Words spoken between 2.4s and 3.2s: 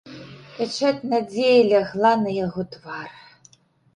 яго твар.